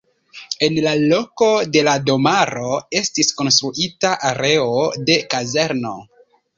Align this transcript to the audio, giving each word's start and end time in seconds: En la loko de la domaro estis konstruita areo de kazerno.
En 0.67 0.79
la 0.85 0.93
loko 1.11 1.49
de 1.75 1.83
la 1.89 1.93
domaro 2.09 2.73
estis 3.03 3.31
konstruita 3.43 4.17
areo 4.35 4.75
de 5.09 5.23
kazerno. 5.37 5.99